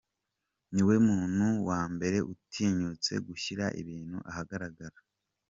Niwe 0.73 0.95
muntu 1.07 1.45
wa 1.69 1.81
mbere 1.93 2.17
utinyutse 2.33 3.13
gushyira 3.27 3.65
ibintu 3.81 4.17
ahagaragara. 4.31 4.97